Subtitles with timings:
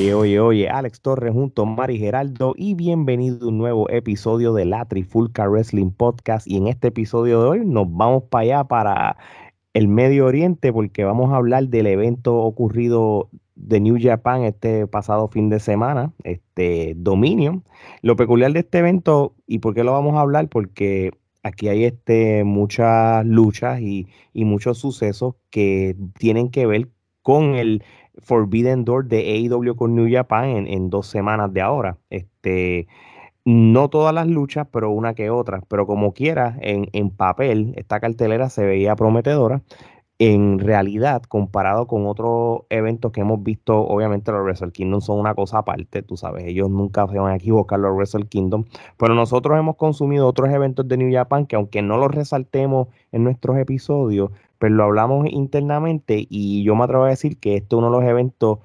[0.00, 4.54] Oye, oye, oye, Alex Torres junto a Mari Geraldo y bienvenido a un nuevo episodio
[4.54, 6.46] de la Trifulca Wrestling Podcast.
[6.46, 9.18] Y en este episodio de hoy nos vamos para allá, para
[9.74, 15.28] el Medio Oriente, porque vamos a hablar del evento ocurrido de New Japan este pasado
[15.28, 17.62] fin de semana, este Dominion.
[18.00, 20.48] Lo peculiar de este evento, ¿y por qué lo vamos a hablar?
[20.48, 21.10] Porque
[21.42, 26.88] aquí hay este, muchas luchas y, y muchos sucesos que tienen que ver
[27.22, 27.82] con el
[28.18, 31.98] Forbidden Door de AEW con New Japan en, dos semanas de ahora.
[32.10, 32.88] Este,
[33.44, 35.62] no todas las luchas, pero una que otra.
[35.68, 39.62] Pero como quiera, en, en papel, esta cartelera se veía prometedora.
[40.22, 45.34] En realidad, comparado con otros eventos que hemos visto, obviamente los Wrestle Kingdom son una
[45.34, 48.66] cosa aparte, tú sabes, ellos nunca se van a equivocar los Wrestle Kingdom,
[48.98, 53.24] pero nosotros hemos consumido otros eventos de New Japan que aunque no los resaltemos en
[53.24, 57.78] nuestros episodios, pero lo hablamos internamente y yo me atrevo a decir que este es
[57.78, 58.58] uno de los eventos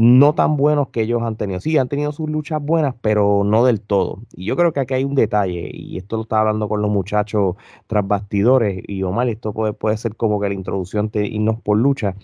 [0.00, 1.60] no tan buenos que ellos han tenido.
[1.60, 4.22] Sí, han tenido sus luchas buenas, pero no del todo.
[4.32, 6.90] Y yo creo que aquí hay un detalle, y esto lo estaba hablando con los
[6.90, 7.56] muchachos
[7.86, 11.76] tras bastidores, y Omar, esto puede, puede ser como que la introducción de irnos por
[11.76, 12.16] lucha,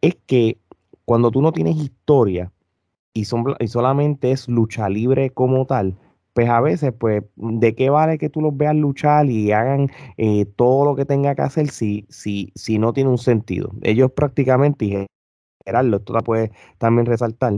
[0.00, 0.56] es que
[1.04, 2.50] cuando tú no tienes historia
[3.12, 5.96] y, son, y solamente es lucha libre como tal,
[6.32, 10.46] pues a veces, pues, ¿de qué vale que tú los veas luchar y hagan eh,
[10.56, 13.70] todo lo que tenga que hacer si, si, si no tiene un sentido?
[13.82, 15.08] Ellos prácticamente,
[15.64, 17.54] y Gerardo, esto puede también resaltar,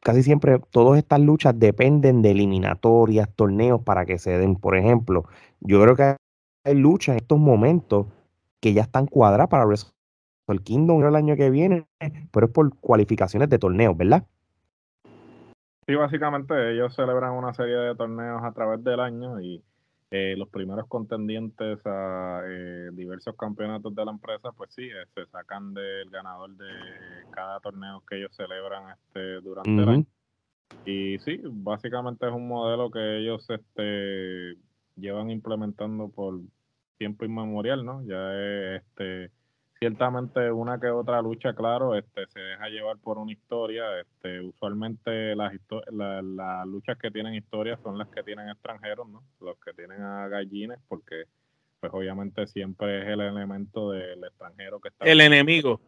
[0.00, 4.56] casi siempre todas estas luchas dependen de eliminatorias, torneos para que se den.
[4.56, 5.24] Por ejemplo,
[5.60, 6.16] yo creo que
[6.64, 8.06] hay luchas en estos momentos
[8.60, 9.64] que ya están cuadradas para
[10.48, 11.86] el Kingdom el año que viene,
[12.32, 14.24] pero es por cualificaciones de torneos, ¿verdad?
[15.86, 19.62] Sí, básicamente ellos celebran una serie de torneos a través del año y
[20.18, 25.26] eh, los primeros contendientes a eh, diversos campeonatos de la empresa, pues sí, eh, se
[25.26, 26.66] sacan del ganador de
[27.32, 30.06] cada torneo que ellos celebran este durante el año.
[30.86, 34.56] Y sí, básicamente es un modelo que ellos este
[34.96, 36.40] llevan implementando por
[36.96, 38.02] tiempo inmemorial, ¿no?
[38.06, 39.30] Ya es este
[39.86, 44.00] ciertamente una que otra lucha, claro, este, se deja llevar por una historia.
[44.00, 45.52] Este, usualmente las,
[45.92, 49.22] las luchas que tienen historia son las que tienen extranjeros, ¿no?
[49.40, 51.26] Los que tienen a gallines, porque
[51.78, 55.04] pues obviamente siempre es el elemento del extranjero que está...
[55.04, 55.80] El enemigo.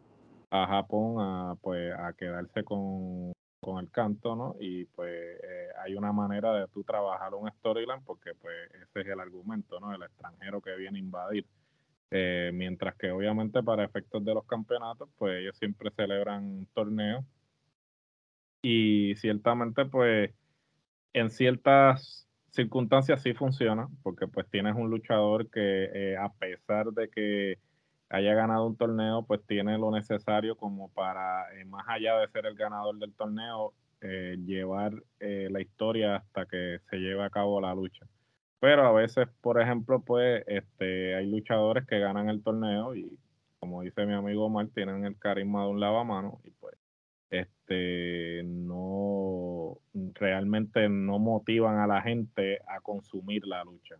[0.51, 4.55] A Japón a, pues, a quedarse con, con el canto, ¿no?
[4.61, 9.07] Y pues eh, hay una manera de tú trabajar un storyline porque pues ese es
[9.09, 9.93] el argumento, ¿no?
[9.93, 11.45] El extranjero que viene a invadir.
[12.11, 17.25] Eh, mientras que obviamente para efectos de los campeonatos, pues ellos siempre celebran torneos.
[18.63, 20.31] Y ciertamente, pues
[21.13, 27.09] en ciertas circunstancias sí funciona, porque pues tienes un luchador que eh, a pesar de
[27.11, 27.59] que
[28.11, 32.47] haya ganado un torneo, pues tiene lo necesario como para, eh, más allá de ser
[32.47, 38.07] el ganador del torneo, llevar la historia hasta que se lleve a cabo la lucha.
[38.61, 43.19] Pero a veces, por ejemplo, pues este, hay luchadores que ganan el torneo y,
[43.61, 46.77] como dice mi amigo Omar, tienen el carisma de un lavamano y pues
[47.31, 49.79] este no
[50.15, 53.97] realmente no motivan a la gente a consumir la lucha.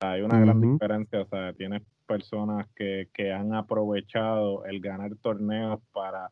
[0.00, 5.80] hay una gran diferencia, o sea, tienes personas que, que han aprovechado el ganar torneos
[5.92, 6.30] para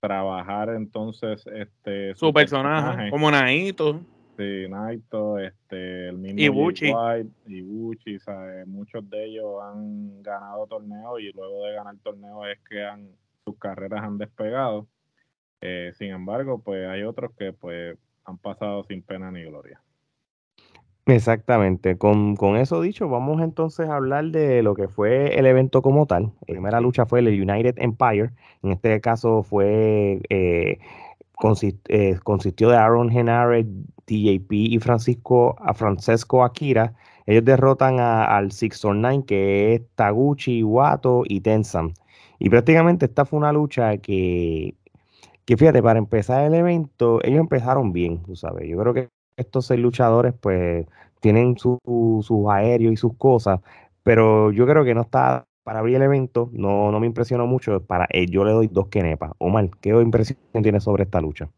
[0.00, 4.00] trabajar entonces este su, personaje, como Naito
[4.42, 6.92] Sí, Naito, este, el mismo Ibuchi.
[6.92, 8.66] White, Ibuchi, ¿sabes?
[8.66, 13.08] muchos de ellos han ganado torneos y luego de ganar torneos es que han,
[13.44, 14.88] sus carreras han despegado.
[15.60, 19.80] Eh, sin embargo, pues hay otros que pues han pasado sin pena ni gloria.
[21.06, 21.96] Exactamente.
[21.96, 26.06] Con, con, eso dicho, vamos entonces a hablar de lo que fue el evento como
[26.06, 26.32] tal.
[26.40, 28.30] La primera lucha fue el United Empire.
[28.62, 30.78] En este caso fue eh,
[31.88, 33.66] eh, consistió de Aaron Henare,
[34.04, 36.94] TJP y Francisco, a Francesco Akira.
[37.26, 41.94] Ellos derrotan al 609, que es Taguchi, Wato y Tensam.
[42.38, 44.74] Y prácticamente esta fue una lucha que,
[45.44, 48.68] que, fíjate, para empezar el evento, ellos empezaron bien, tú sabes.
[48.68, 50.86] Yo creo que estos seis luchadores, pues,
[51.20, 51.80] tienen sus
[52.50, 53.60] aéreos y sus cosas,
[54.02, 57.80] pero yo creo que no está para abrir el evento, no, no me impresionó mucho.
[57.82, 59.32] Para, eh, yo le doy dos quenepas.
[59.38, 61.48] Omar, ¿qué impresión tienes sobre esta lucha?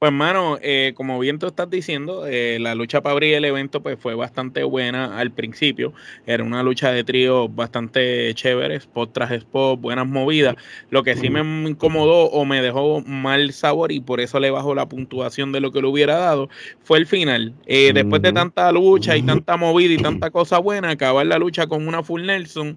[0.00, 3.84] Pues, mano, eh, como bien tú estás diciendo, eh, la lucha para abrir el evento
[3.84, 5.92] pues, fue bastante buena al principio.
[6.26, 10.56] Era una lucha de trío bastante chévere, spot tras spot, buenas movidas.
[10.90, 14.74] Lo que sí me incomodó o me dejó mal sabor y por eso le bajó
[14.74, 16.48] la puntuación de lo que le hubiera dado
[16.82, 17.54] fue el final.
[17.64, 21.86] Después de tanta lucha y tanta movida y tanta cosa buena, acabar la lucha con
[21.86, 22.76] una full Nelson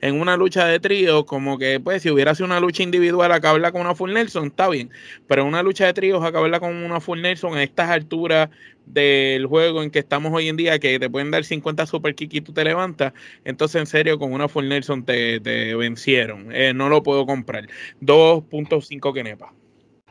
[0.00, 3.72] en una lucha de trío, como que pues si hubiera sido una lucha individual acabarla
[3.72, 4.90] con una full Nelson, está bien,
[5.26, 8.50] pero una lucha de tríos acabarla con una full Nelson a estas alturas
[8.86, 12.34] del juego en que estamos hoy en día, que te pueden dar 50 super kick
[12.34, 13.12] y tú te levantas,
[13.44, 17.68] entonces en serio con una full Nelson te, te vencieron, eh, no lo puedo comprar,
[18.00, 19.52] 2.5 kenepa.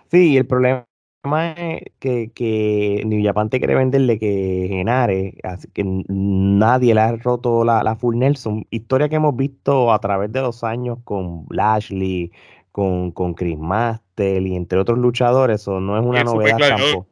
[0.10, 0.86] Sí, el problema
[1.24, 7.16] es que, que New Japan te quiere venderle que Genare, así que nadie le ha
[7.16, 8.68] roto la, la, Full Nelson.
[8.72, 12.32] Historia que hemos visto a través de los años con Lashley,
[12.74, 17.08] con, con Chris Master y entre otros luchadores, eso no es una novedad tampoco.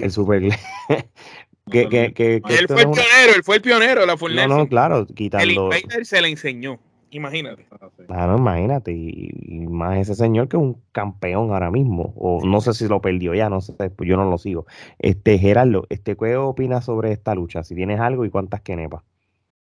[0.00, 0.42] El Super
[1.70, 4.50] que, que, que, él fue el pionero, él fue el pionero de la Full Nelson.
[4.50, 5.70] No, no, claro, quitando.
[5.72, 6.78] El se le enseñó.
[7.10, 7.66] Imagínate.
[8.06, 8.92] Claro, imagínate.
[8.92, 12.12] Y, más ese señor que es un campeón ahora mismo.
[12.16, 14.66] O no sé si lo perdió ya, no sé, pues yo no lo sigo.
[14.98, 17.62] Este, Gerardo, este, ¿qué opinas sobre esta lucha?
[17.62, 19.02] Si tienes algo y cuántas quenepas.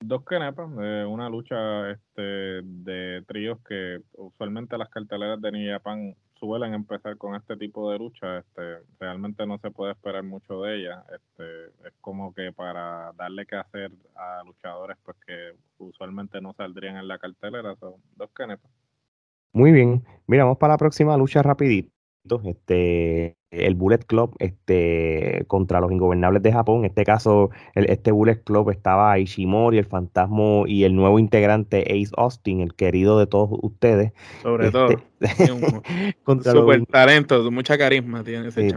[0.00, 6.14] Dos quenepas, eh, una lucha este, de tríos que usualmente las carteleras de New Japan
[6.46, 10.76] suelen empezar con este tipo de lucha, este, realmente no se puede esperar mucho de
[10.76, 11.04] ella.
[11.12, 16.96] Este, es como que para darle que hacer a luchadores pues que usualmente no saldrían
[16.96, 18.70] en la cartelera, son dos quenepas.
[19.52, 21.95] Muy bien, miramos para la próxima lucha rapidito.
[22.44, 26.80] Este, el Bullet Club este, contra los ingobernables de Japón.
[26.80, 30.36] En este caso, el, este Bullet Club estaba Ishimori, el fantasma
[30.66, 34.12] y el nuevo integrante Ace Austin, el querido de todos ustedes.
[34.42, 34.88] Sobre todo.
[34.90, 35.06] Este,
[36.24, 38.68] contra super talento, mucha carisma tiene ese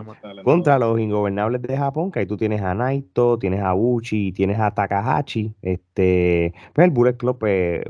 [0.43, 4.59] Contra los ingobernables de Japón, que ahí tú tienes a Naito, tienes a Uchi, tienes
[4.59, 5.53] a Takahashi.
[5.61, 7.83] Este, pues el Bullet Club pues,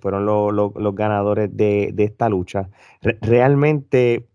[0.00, 2.68] fueron los ganadores de, esta lucha.
[3.22, 4.26] realmente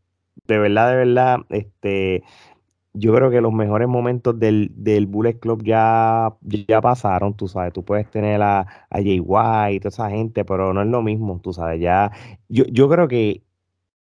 [0.51, 2.23] de verdad, de verdad, este,
[2.93, 7.71] yo creo que los mejores momentos del, del Bullet Club ya, ya pasaron, tú sabes,
[7.71, 11.01] tú puedes tener a, a Jay White y toda esa gente, pero no es lo
[11.01, 12.11] mismo, tú sabes, ya,
[12.49, 13.43] yo, yo creo que,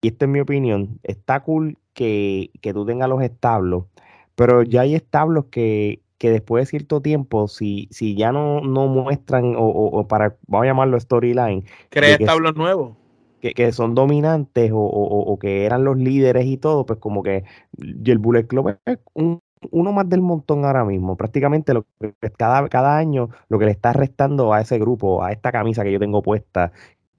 [0.01, 3.85] y esta es mi opinión, está cool que, que tú tengas los establos,
[4.33, 8.88] pero ya hay establos que, que después de cierto tiempo, si, si ya no, no
[8.88, 11.63] muestran, o, o, para, vamos a llamarlo storyline.
[11.89, 13.03] Crea establos nuevos
[13.51, 17.44] que, son dominantes o, que eran los líderes y todo, pues como que
[17.78, 21.18] el Bullet Club es uno más del montón ahora mismo.
[21.18, 25.31] Prácticamente lo que cada, cada año lo que le está restando a ese grupo, a
[25.31, 26.72] esta camisa que yo tengo puesta,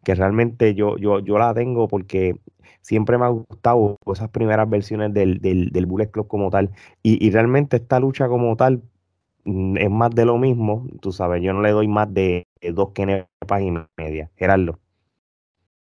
[0.04, 2.36] que realmente yo, yo, yo la tengo porque
[2.80, 6.70] siempre me ha gustado esas primeras versiones del, del, del Bullet Club como tal.
[7.02, 8.82] Y, realmente esta lucha como tal
[9.44, 12.90] mm, es más de lo mismo, tú sabes, yo no le doy más de, dos
[12.92, 14.30] kenepas y media.
[14.36, 14.78] Gerardo.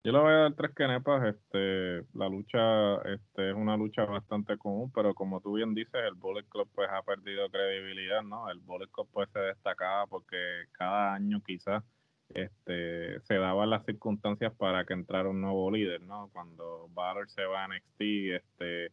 [0.05, 1.35] Yo le voy a dar tres kenepas.
[1.35, 6.13] Este, la lucha este, es una lucha bastante común, pero como tú bien dices, el
[6.13, 8.47] Bullet Club pues ha perdido credibilidad, ¿no?
[8.51, 10.37] El Bullet Club pues se destacaba porque
[10.73, 11.83] cada año quizás
[12.29, 16.29] este, se daban las circunstancias para que entrara un nuevo líder, ¿no?
[16.31, 18.01] Cuando Balor se va a NXT,
[18.35, 18.85] este,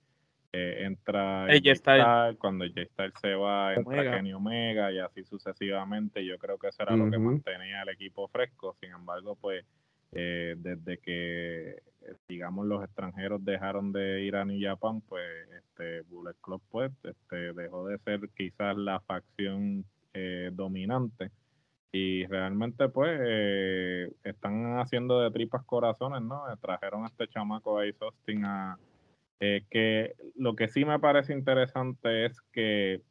[0.54, 6.24] eh, entra J-Style, cuando J-Style se va, entra Kenny Omega y así sucesivamente.
[6.24, 8.74] Yo creo que eso era lo que mantenía el equipo fresco.
[8.80, 9.62] Sin embargo, pues
[10.12, 15.24] eh, desde que, eh, digamos, los extranjeros dejaron de ir a New Japan, pues
[15.56, 21.30] este Bullet Club pues, este, dejó de ser quizás la facción eh, dominante
[21.92, 23.20] y realmente pues
[24.24, 26.42] están haciendo de tripas corazones, ¿no?
[26.60, 28.78] Trajeron a este chamaco ahí, Austin a...
[29.38, 33.02] que lo que sí me parece interesante es que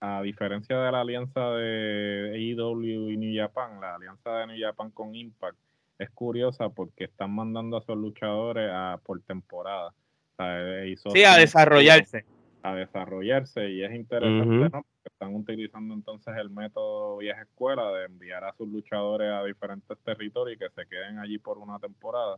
[0.00, 4.92] a diferencia de la alianza de AEW y New Japan, la alianza de New Japan
[4.92, 5.58] con Impact,
[5.98, 9.92] es curiosa porque están mandando a sus luchadores a, por temporada.
[10.36, 12.24] sí, a desarrollarse.
[12.62, 14.70] A desarrollarse y es interesante, ¿no?
[14.70, 19.98] Porque están utilizando entonces el método vieja escuela de enviar a sus luchadores a diferentes
[20.04, 22.36] territorios y que se queden allí por una temporada.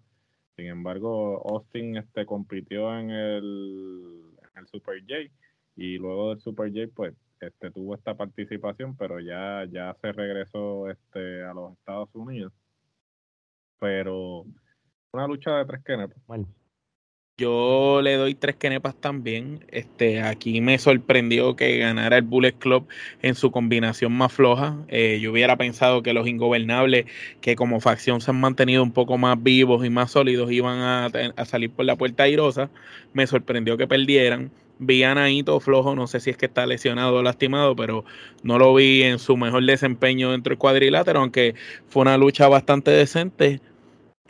[0.57, 5.33] Sin embargo, Austin este, compitió en el, en el Super J
[5.77, 10.91] y luego del Super J pues este, tuvo esta participación, pero ya, ya se regresó
[10.91, 12.53] este, a los Estados Unidos
[13.81, 14.45] pero
[15.13, 16.21] una lucha de tres kenepas.
[17.37, 19.65] Yo le doy tres kenepas también.
[19.69, 22.87] Este, aquí me sorprendió que ganara el Bullet Club
[23.23, 24.77] en su combinación más floja.
[24.89, 27.07] Eh, yo hubiera pensado que los ingobernables,
[27.41, 31.07] que como facción se han mantenido un poco más vivos y más sólidos, iban a,
[31.07, 32.71] a salir por la puerta airosa.
[33.15, 34.51] Me sorprendió que perdieran.
[34.79, 38.05] Vi a Naito flojo, no sé si es que está lesionado o lastimado, pero
[38.43, 41.55] no lo vi en su mejor desempeño dentro del cuadrilátero, aunque
[41.87, 43.61] fue una lucha bastante decente.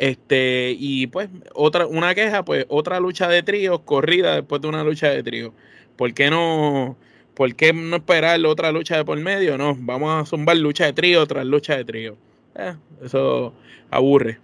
[0.00, 4.82] Este, y pues, otra, una queja, pues, otra lucha de trío corrida después de una
[4.82, 5.52] lucha de trío.
[5.96, 6.96] ¿Por qué no,
[7.34, 9.58] por qué no esperar otra lucha de por medio?
[9.58, 12.16] No, vamos a zumbar lucha de trío tras lucha de trío.
[12.54, 13.52] Eh, eso
[13.90, 14.38] aburre.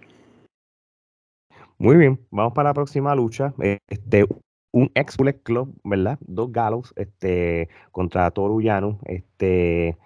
[1.79, 3.51] Muy bien, vamos para la próxima lucha.
[3.87, 4.27] Este,
[4.71, 6.19] un ex Club, ¿verdad?
[6.21, 8.99] Dos Galos, este, contra Torullano.
[9.05, 9.97] Este,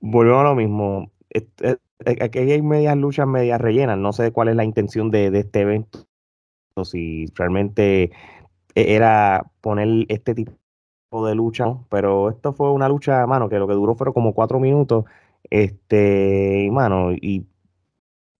[0.00, 1.10] volvemos a lo mismo.
[1.28, 1.76] Este,
[2.06, 3.98] aquí hay medias luchas, medias rellenas.
[3.98, 6.06] No sé cuál es la intención de, este evento.
[6.84, 8.10] Si realmente
[8.74, 10.56] e, era poner este tipo
[11.26, 14.60] de lucha, pero esto fue una lucha, mano, que lo que duró fueron como cuatro
[14.60, 15.04] minutos.
[15.50, 17.46] Este, mano, y,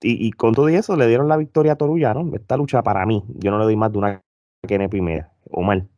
[0.00, 2.31] y, con todo eso le dieron la victoria a Torullano.
[2.35, 4.23] Esta lucha para mí, yo no le doy más de una
[4.66, 5.88] que primera, o mal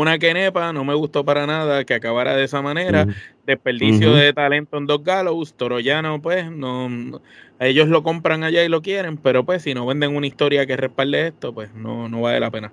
[0.00, 3.06] una quenepa, no me gustó para nada que acabara de esa manera.
[3.44, 7.20] Desperdicio de talento en dos Gallows, Toroyano, pues, no,
[7.58, 10.76] ellos lo compran allá y lo quieren, pero pues si no venden una historia que
[10.76, 12.72] respalde esto, pues no, no vale la pena.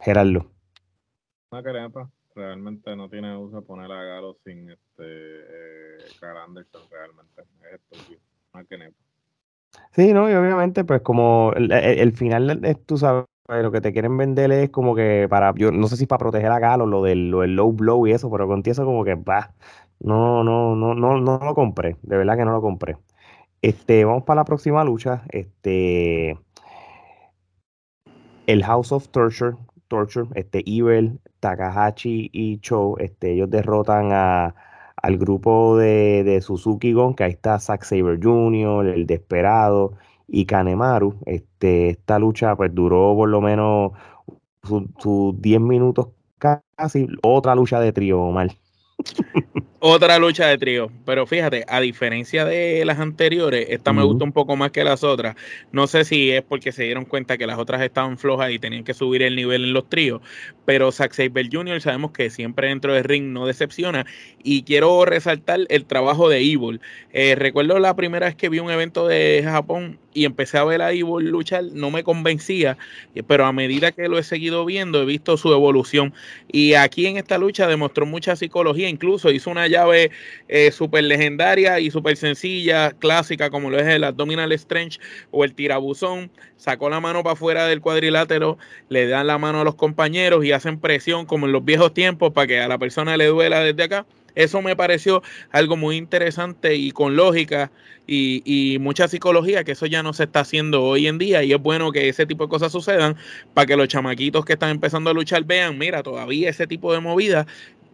[0.00, 0.50] Gerardo.
[1.50, 5.98] Una quenepa, realmente no tiene uso poner a Galo sin este eh,
[6.44, 7.42] Anderson, realmente.
[7.64, 8.20] Es estúpido.
[8.52, 8.96] Una quenepa.
[9.92, 13.92] Sí, no, y obviamente, pues como el, el final, es, tú sabes, lo que te
[13.92, 17.02] quieren vender es como que para, yo no sé si para proteger a Galo, lo
[17.02, 19.54] del, lo del low blow y eso, pero contigo eso como que va,
[20.00, 22.96] no, no, no, no, no lo compré, de verdad que no lo compré.
[23.62, 25.24] Este, vamos para la próxima lucha.
[25.30, 26.38] Este,
[28.46, 29.56] el House of Torture,
[29.88, 34.54] Torture, este, Evil, Takahashi y Cho, este, ellos derrotan a,
[34.96, 39.94] al grupo de, de Suzuki Gon, que ahí está Zack Saber Jr., el Desperado
[40.28, 41.16] y Kanemaru.
[41.26, 43.92] Este, esta lucha pues duró por lo menos
[44.62, 46.08] sus 10 minutos
[46.38, 47.08] casi.
[47.22, 48.56] Otra lucha de trío, mal.
[49.80, 54.32] Otra lucha de trío, pero fíjate, a diferencia de las anteriores, esta me gusta un
[54.32, 55.36] poco más que las otras.
[55.70, 58.82] No sé si es porque se dieron cuenta que las otras estaban flojas y tenían
[58.82, 60.20] que subir el nivel en los tríos,
[60.64, 61.80] pero Zack Saber Jr.
[61.80, 64.04] sabemos que siempre dentro del ring no decepciona
[64.42, 66.80] y quiero resaltar el trabajo de Evil.
[67.12, 70.82] Eh, recuerdo la primera vez que vi un evento de Japón y empecé a ver
[70.82, 72.76] a Evil luchar, no me convencía,
[73.28, 76.12] pero a medida que lo he seguido viendo he visto su evolución
[76.50, 80.10] y aquí en esta lucha demostró mucha psicología, incluso hizo una llave
[80.48, 84.98] eh, súper legendaria y súper sencilla, clásica, como lo es el abdominal stretch
[85.30, 86.30] o el tirabuzón.
[86.56, 88.58] Sacó la mano para afuera del cuadrilátero,
[88.88, 92.32] le dan la mano a los compañeros y hacen presión como en los viejos tiempos
[92.32, 94.06] para que a la persona le duela desde acá.
[94.34, 97.72] Eso me pareció algo muy interesante y con lógica
[98.06, 101.52] y, y, mucha psicología, que eso ya no se está haciendo hoy en día y
[101.52, 103.16] es bueno que ese tipo de cosas sucedan
[103.52, 107.00] para que los chamaquitos que están empezando a luchar vean, mira, todavía ese tipo de
[107.00, 107.46] movidas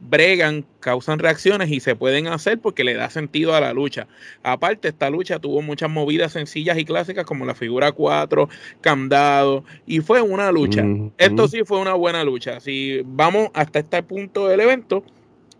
[0.05, 4.07] bregan, causan reacciones y se pueden hacer porque le da sentido a la lucha.
[4.43, 8.49] Aparte, esta lucha tuvo muchas movidas sencillas y clásicas como la figura 4,
[8.81, 10.85] candado, y fue una lucha.
[11.19, 12.61] Esto sí fue una buena lucha.
[12.61, 15.05] Si vamos hasta este punto del evento,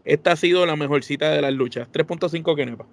[0.05, 1.89] esta ha sido la mejor cita de las luchas.
[1.93, 2.87] 3.5 Kenepa.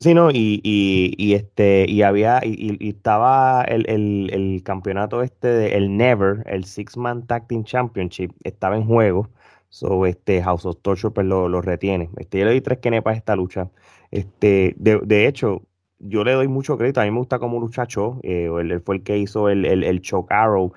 [0.00, 5.96] Sí, no, y, y, este, y había, y, estaba el, el, campeonato este, de, el
[5.96, 9.28] Never, el Six Man Tag Team Championship, estaba en juego.
[9.74, 12.08] So, este, House of Torture pues, lo, lo retiene.
[12.16, 13.70] Este, yo le doy tres kenepas a esta lucha.
[14.12, 15.62] Este, de, de, hecho,
[15.98, 17.00] yo le doy mucho crédito.
[17.00, 18.20] A mí me gusta como muchacho.
[18.22, 20.72] Eh, él, fue el que hizo el, el, el Choke Arrow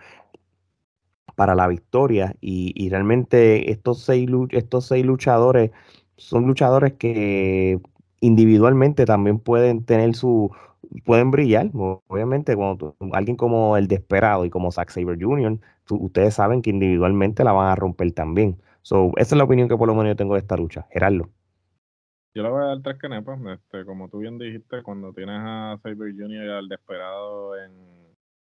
[1.35, 2.33] para la victoria.
[2.41, 5.69] Y, y realmente estos seis, estos seis luchadores
[6.15, 7.79] son luchadores que
[8.19, 10.49] individualmente también pueden tener su,
[11.05, 11.69] pueden brillar.
[12.07, 17.43] Obviamente, cuando alguien como el Desperado y como Zack Saber Jr., ustedes saben que individualmente
[17.43, 18.57] la van a romper también.
[18.87, 20.87] So, esa es la opinión que por lo menos yo tengo de esta lucha.
[20.93, 21.29] Gerardo.
[22.33, 23.37] Yo le voy a dar tres canepas.
[23.45, 26.45] Este, como tú bien dijiste, cuando tienes a Saber Jr.
[26.45, 27.73] y al Desperado en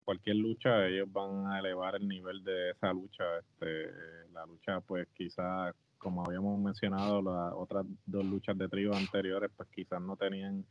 [0.05, 3.25] cualquier lucha, ellos van a elevar el nivel de esa lucha.
[3.39, 3.91] Este,
[4.31, 9.67] la lucha, pues quizás como habíamos mencionado, las otras dos luchas de trío anteriores, pues
[9.75, 10.63] quizás no tenían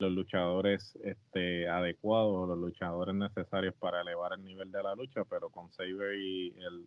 [0.00, 5.50] los luchadores este, adecuados, los luchadores necesarios para elevar el nivel de la lucha, pero
[5.50, 6.86] con Saber y el,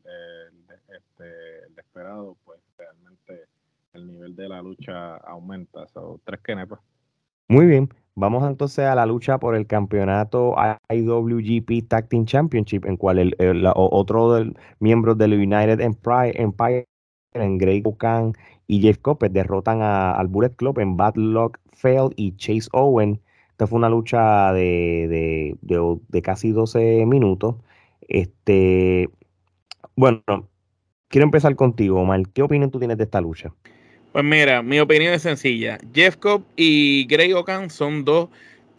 [0.95, 3.45] este, el desesperado, pues realmente
[3.93, 5.87] el nivel de la lucha aumenta.
[5.89, 6.79] Son tres kenepas.
[7.47, 7.89] Muy bien.
[8.15, 10.55] Vamos entonces a la lucha por el campeonato
[10.89, 16.87] IWGP Tag Team Championship, en cual el, otro del, miembro del United Empire, Empire
[17.33, 18.33] en Greg Buchan
[18.67, 23.19] y Jeff Coppet derrotan al Bullet Club en Bad Luck Fail y Chase Owen.
[23.51, 27.55] Esta fue una lucha de, de, casi 12 minutos.
[28.07, 29.09] Este,
[29.95, 30.23] bueno,
[31.07, 32.23] quiero empezar contigo, Omar.
[32.33, 33.53] ¿Qué opinión tú tienes de esta lucha?
[34.11, 35.77] Pues mira, mi opinión es sencilla.
[35.93, 38.29] Jeff Cobb y Greg Okan son dos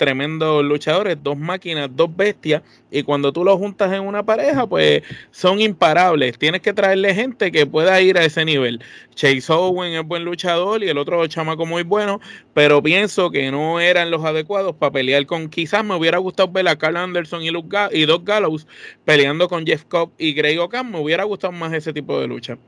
[0.05, 5.03] tremendos luchadores, dos máquinas, dos bestias, y cuando tú los juntas en una pareja, pues
[5.31, 6.39] son imparables.
[6.39, 8.81] Tienes que traerle gente que pueda ir a ese nivel.
[9.15, 12.21] Chase Owen es buen luchador y el otro chamaco muy bueno,
[12.53, 15.49] pero pienso que no eran los adecuados para pelear con.
[15.49, 18.67] Quizás me hubiera gustado ver a Carl Anderson y, Luke Doc Gallows
[19.07, 20.91] peleando con Jeff Cobb y Greg O'Cam.
[20.91, 22.59] Me hubiera gustado más ese tipo de lucha.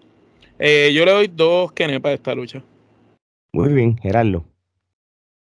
[0.58, 2.62] Eh, yo le doy dos kenepas a esta lucha.
[3.52, 4.55] Muy bien, Gerardo.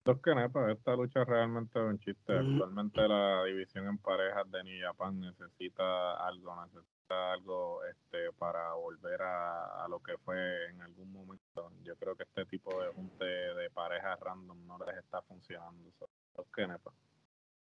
[0.04, 2.36] Dos kenepas, esta lucha realmente es un chiste.
[2.36, 9.22] Actualmente la división en parejas de New Japan necesita algo, necesita algo este, para volver
[9.22, 11.70] a, lo que fue en algún momento.
[11.84, 15.92] Yo creo que este tipo de junte de parejas random no les está funcionando.
[16.34, 16.94] Dos kenepas.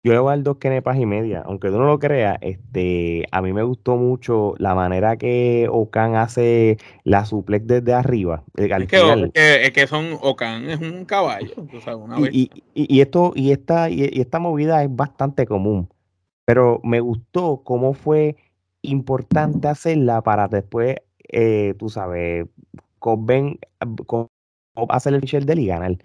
[0.05, 1.43] Yo le voy a dar dos kenepas y media.
[1.47, 6.17] Aunque tú no lo creas, este, a mí me gustó mucho la manera que Okan
[6.17, 8.43] hace la suplex desde arriba.
[8.57, 11.55] Eh, es, que, es, que, son Okan es un caballo.
[12.33, 15.89] y, y, esto, y esta, y, esta movida es bastante común.
[16.45, 18.35] Pero me gustó cómo fue
[18.83, 20.97] importante hacerla para después,
[21.29, 22.49] eh, tú sabes,
[22.99, 23.25] con,
[24.07, 24.29] con,
[24.89, 25.97] hacer el fichel de y ganar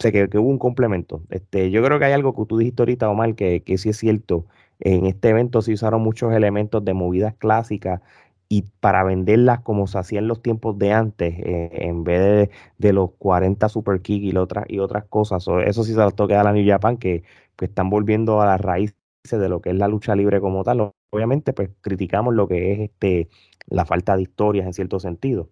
[0.00, 1.22] sé que, hubo un complemento.
[1.30, 3.98] Este, yo creo que hay algo que tú dijiste ahorita, Omar, que, que sí es
[3.98, 4.46] cierto.
[4.80, 8.00] En este evento se usaron muchos elementos de movidas clásicas
[8.48, 12.92] y para venderlas como se hacía en los tiempos de antes, eh, en vez de,
[12.92, 15.46] los 40 super kick y, otras y otras cosas.
[15.64, 17.22] eso sí se lo toca a la New Japan, que,
[17.56, 18.96] que están volviendo a las raíces
[19.30, 20.92] de lo que es la lucha libre como tal.
[21.10, 23.28] Obviamente, pues criticamos lo que es este
[23.68, 25.50] la falta de historias en cierto sentido.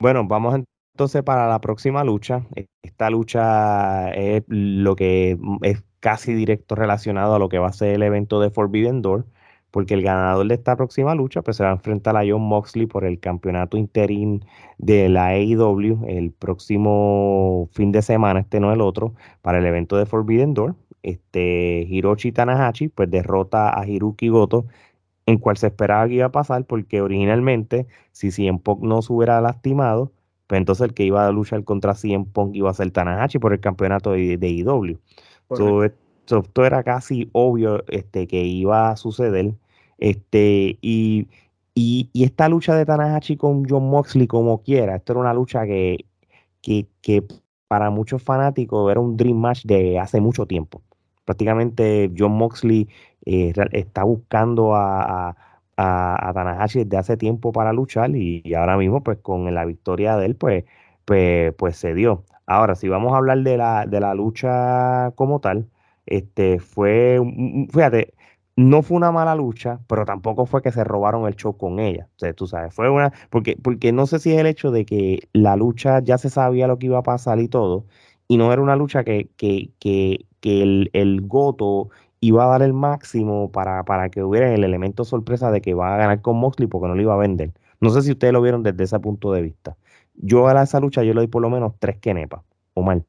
[0.00, 0.64] Bueno, vamos a
[1.00, 7.34] entonces, para la próxima lucha, e, esta lucha es lo que es casi directo relacionado
[7.34, 9.24] a lo que va a ser el evento de Forbidden Door,
[9.70, 12.84] porque el ganador de esta próxima lucha pues, se va a enfrentar a John Moxley
[12.84, 14.44] por el campeonato interín
[14.76, 19.96] de la AEW el próximo fin de semana, este no el otro, para el evento
[19.96, 20.74] de Forbidden Door.
[21.02, 24.66] Este Hiroshi Tanahashi pues derrota a Hiruki Goto
[25.24, 29.12] en cual se esperaba que iba a pasar porque originalmente si CM Punk no se
[29.12, 30.12] hubiera lastimado
[30.50, 33.52] pues entonces el que iba a luchar contra CM Punk iba a ser Tanahashi por
[33.52, 34.98] el campeonato de, de IW.
[35.84, 39.54] esto era casi obvio este, que iba a suceder.
[39.98, 41.28] Este, y,
[41.72, 46.04] y, esta lucha de Tanahashi con John Moxley, como quiera, esto era una lucha que,
[46.62, 47.22] que, que
[47.68, 50.82] para muchos fanáticos era un dream match de hace mucho tiempo.
[51.24, 52.88] Prácticamente John Moxley
[53.24, 55.36] eh, está buscando a a,
[56.34, 60.36] Tanahashi desde hace tiempo para luchar y, ahora mismo pues con la victoria de él
[60.36, 60.64] pues,
[61.04, 62.24] pues, pues se dio.
[62.46, 65.68] Ahora, si vamos a hablar de la, de la lucha como tal,
[66.06, 67.20] este fue,
[67.72, 68.14] fíjate,
[68.56, 72.08] no fue una mala lucha, pero tampoco fue que se robaron el show con ella.
[72.16, 74.84] O sea, tú sabes, fue una, porque, porque no sé si es el hecho de
[74.84, 77.86] que la lucha ya se sabía lo que iba a pasar y todo,
[78.28, 81.90] y no era una lucha que, que, que, que el, el Goto
[82.20, 85.94] iba a dar el máximo para, para que hubiera el elemento sorpresa de que va
[85.94, 87.52] a ganar con Moxley porque no lo iba a vender.
[87.80, 89.76] No sé si ustedes lo vieron desde ese punto de vista.
[90.14, 92.42] Yo a esa lucha yo le doy por lo menos tres kenepas,
[92.74, 93.04] o mal.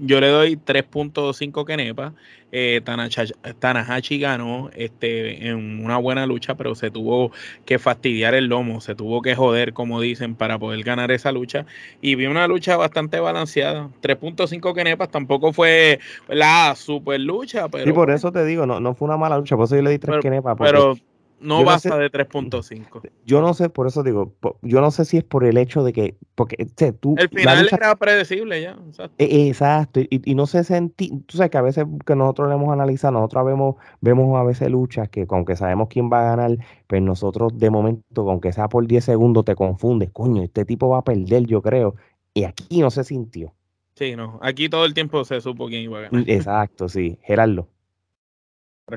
[0.00, 2.14] Yo le doy 3.5 kenepa.
[2.52, 7.30] Eh, Tanahashi, ganó este, en una buena lucha, pero se tuvo
[7.64, 11.66] que fastidiar el lomo, se tuvo que joder, como dicen, para poder ganar esa lucha.
[12.00, 13.90] Y vi una lucha bastante balanceada.
[14.02, 17.84] 3.5 kenepas tampoco fue la super lucha, pero.
[17.84, 19.90] Sí, por eso te digo, no, no fue una mala lucha, por eso yo le
[19.90, 20.56] di 3 kenepas.
[20.58, 20.96] Pero
[21.40, 23.10] no basta de 3.5.
[23.24, 25.92] Yo no sé, por eso digo, yo no sé si es por el hecho de
[25.92, 26.56] que, porque
[27.00, 27.14] tú...
[27.18, 28.78] El final era predecible ya.
[29.18, 32.72] Exacto, e, y, no sé sentí, tú sabes que a veces que nosotros le hemos
[32.72, 37.02] analizado, nosotros vemos, vemos a veces luchas que aunque sabemos quién va a ganar, pues
[37.02, 41.04] nosotros de momento, aunque sea por 10 segundos, te confundes, coño, este tipo va a
[41.04, 41.96] perder, yo creo,
[42.34, 43.54] y aquí no se sintió.
[43.94, 46.24] Sí, no, aquí todo el tiempo se supo quién iba a ganar.
[46.28, 47.68] Exacto, sí, Gerardo.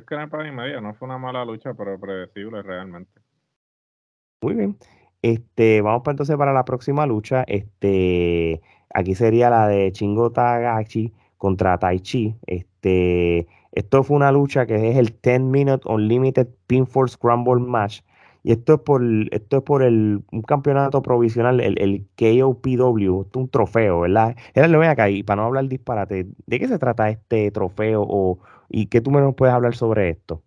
[0.02, 3.22] Tres para y media, no fue una mala lucha, pero predecible realmente.
[4.42, 4.78] Muy bien.
[5.22, 7.44] Este, vamos para entonces para la próxima lucha.
[7.48, 8.62] Este,
[8.94, 12.36] aquí sería la de Chingo Tagachi contra Tai Chi.
[12.46, 18.02] Este, esto fue una lucha que es el 10 Minute Unlimited Pinfall Scramble Match.
[18.44, 19.02] Y esto es por,
[19.32, 24.36] esto es por el, un campeonato provisional, el, el KOPW, un trofeo, ¿verdad?
[24.54, 28.06] Era lo ven acá, y para no hablar disparate, ¿de qué se trata este trofeo
[28.06, 28.40] o,
[28.76, 30.42] ¿Y qué tú me puedes hablar sobre esto?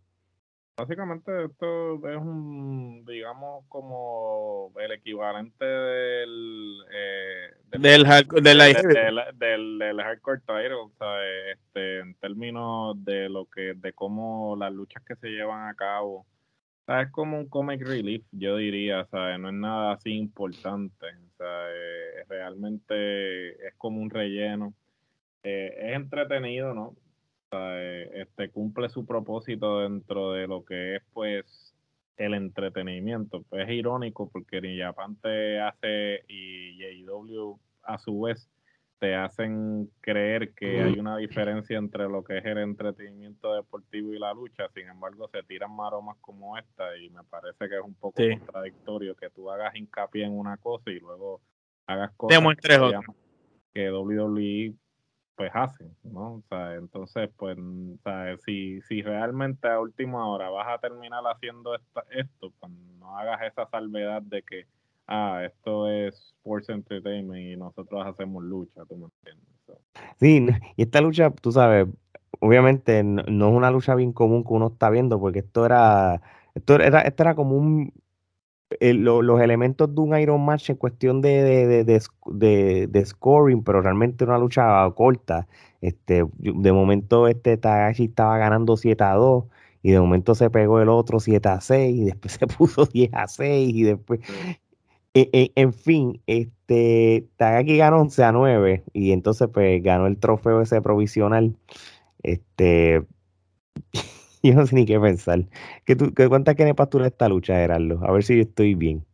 [0.77, 10.41] Básicamente esto es un, digamos, como el equivalente del eh, del, hardcore, del, del, hardcore
[10.41, 15.29] title, o sea, este, en términos de lo que, de cómo las luchas que se
[15.29, 16.17] llevan a cabo.
[16.19, 20.11] O sea, es como un comic relief, yo diría, o sea, no es nada así
[20.11, 24.75] importante, o sea, eh, realmente es como un relleno.
[25.45, 26.97] Eh, es entretenido, ¿no?
[27.51, 31.75] Este cumple su propósito dentro de lo que es pues
[32.17, 33.43] el entretenimiento.
[33.49, 38.49] Pues es irónico porque ni Japan te hace y JW a su vez
[38.99, 44.19] te hacen creer que hay una diferencia entre lo que es el entretenimiento deportivo y
[44.19, 47.95] la lucha, sin embargo se tiran maromas como esta y me parece que es un
[47.95, 51.43] poco contradictorio que tú hagas hincapié en una cosa y luego
[51.87, 53.01] hagas cosas que,
[53.75, 54.75] que WWE
[55.37, 56.35] pues hacen, ¿no?
[56.37, 57.57] O sea, entonces, pues,
[58.45, 63.67] Si, si realmente a última hora vas a terminar haciendo esto, pues no hagas esa
[63.67, 64.67] salvedad de que,
[65.07, 69.47] ah, esto es Sports Entertainment y nosotros hacemos lucha, ¿tú me entiendes?
[70.19, 70.47] Sí,
[70.77, 71.87] y esta lucha, tú sabes,
[72.41, 76.23] obviamente no, es una lucha bien común que uno está viendo, porque esto era,
[76.55, 77.93] esto era, esto era como un
[78.81, 84.89] los elementos de un Iron Match en cuestión de, de, scoring, pero realmente una lucha
[84.95, 85.47] corta.
[85.81, 89.45] Este, de momento este Tagashi estaba ganando 7 a 2
[89.83, 93.15] y de momento se pegó el otro 7 a 6 y después se puso 10
[93.15, 94.21] a 6 y después...
[95.15, 100.19] E, e, en fin, este, Tagaki ganó 11 a 9 y entonces pues ganó el
[100.19, 101.57] trofeo ese provisional.
[102.23, 103.07] Este,
[104.49, 105.41] yo no sé ni qué pensar.
[105.85, 108.05] ¿Qué, tú, qué ¿Cuántas kenepas tú esta lucha, Gerardo?
[108.05, 109.05] A ver si yo estoy bien.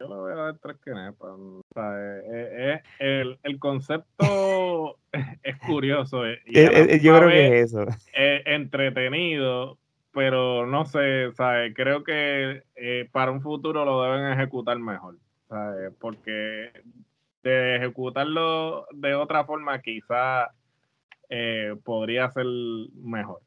[0.00, 1.30] Yo le voy a dar tres kenepas.
[1.30, 4.98] O sea, eh, eh, eh, el, concepto
[5.42, 6.24] es curioso.
[6.26, 7.86] yo creo que es eso.
[8.14, 9.78] entretenido,
[10.12, 11.72] pero no sé, ¿sabes?
[11.74, 12.62] creo que
[13.12, 15.16] para un futuro lo deben ejecutar mejor.
[15.48, 15.92] ¿sabes?
[16.00, 16.72] Porque
[17.42, 20.50] de ejecutarlo de otra forma quizá
[21.84, 22.46] podría ser
[22.94, 23.40] mejor.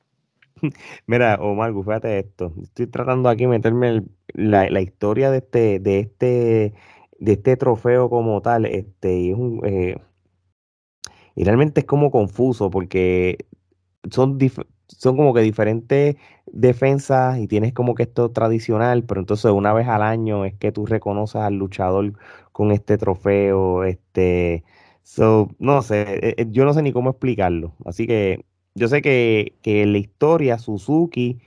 [1.07, 2.53] Mira, Omar, fíjate esto.
[2.61, 6.73] Estoy tratando aquí de meterme la, historia de este, de este,
[7.19, 8.65] de este trofeo como tal.
[8.65, 9.97] Este, y, es eh,
[11.35, 13.37] realmente es como confuso porque
[14.11, 14.37] son,
[14.87, 16.15] son como que diferentes
[16.47, 20.71] defensas y tienes como que esto tradicional, pero entonces una vez al año es que
[20.71, 22.13] tú reconoces al luchador
[22.51, 23.83] con este trofeo.
[23.83, 24.63] Este,
[25.59, 27.75] no sé, eh, eh, yo no sé ni cómo explicarlo.
[27.85, 31.39] Así que yo sé que, en la historia Suzuki,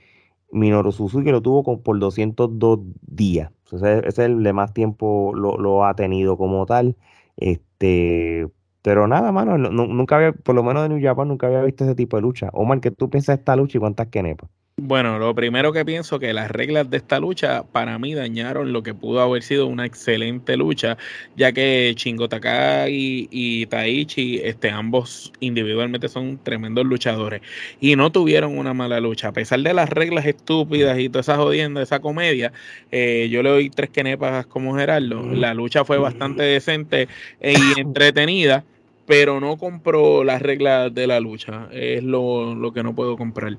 [0.51, 3.51] Minoru Suzuki lo tuvo por 202 días.
[3.71, 6.97] Ese, es el de más tiempo lo, ha tenido como tal.
[7.37, 8.47] Este,
[8.81, 11.95] pero nada, mano, nunca había, por lo menos en New Japan, nunca había visto ese
[11.95, 12.49] tipo de lucha.
[12.53, 14.49] Omar, ¿qué tú piensas de esta lucha y cuántas kenepas?
[14.81, 18.81] Bueno, lo primero que pienso que las reglas de esta lucha para mí dañaron lo
[18.81, 20.97] que pudo haber sido una excelente lucha,
[21.35, 27.41] ya que Shingo Takagi y Taichi, este, ambos individualmente son tremendos luchadores
[27.81, 29.27] y no tuvieron una mala lucha.
[29.27, 32.53] A pesar de las reglas estúpidas y toda esa jodienda, esa comedia,
[32.89, 35.23] eh, yo le doy tres quenepas como Gerardo.
[35.33, 37.09] La lucha fue bastante decente
[37.41, 38.63] y entretenida
[39.05, 41.67] pero no compró las reglas de la lucha.
[41.71, 43.57] Es lo, lo que no puedo comprar.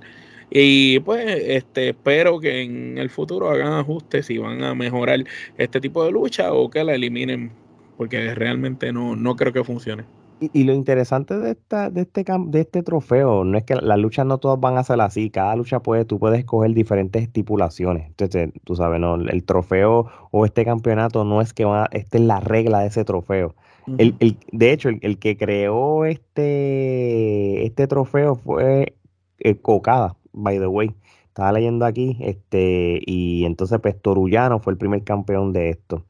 [0.50, 5.24] Y pues este, espero que en el futuro hagan ajustes y van a mejorar
[5.56, 7.52] este tipo de lucha o que la eliminen,
[7.96, 10.04] porque realmente no, no creo que funcione.
[10.40, 14.24] Y, lo interesante de esta, de este de este trofeo no es que las luchas
[14.24, 18.06] no todas van a ser así, cada lucha puede, tú puedes escoger diferentes estipulaciones.
[18.06, 22.24] Entonces, tú sabes, no, el trofeo o este campeonato no es que va, esta es
[22.24, 23.54] la regla de ese trofeo.
[23.98, 28.94] el, el, de hecho, el, que creó este, este trofeo fue
[29.40, 30.94] eh, Cocada by the way.
[31.28, 36.04] Estaba leyendo aquí, este, y entonces pues Torullano fue el primer campeón de esto.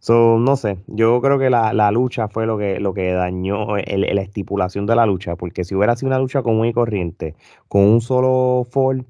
[0.00, 4.22] So, no sé, yo creo que la, lucha fue lo que, lo que dañó la
[4.22, 7.34] estipulación de la lucha, porque si hubiera sido una lucha común y corriente,
[7.68, 9.04] con un solo fall,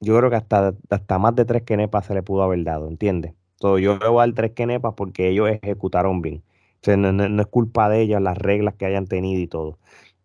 [0.00, 3.34] yo creo que hasta, hasta más de tres kenepas se le pudo haber dado, ¿entiendes?
[3.56, 6.42] So, yo voy a dar tres kenepas porque ellos ejecutaron bien.
[6.86, 9.78] O no, no, es culpa de ellos las reglas que hayan tenido y todo.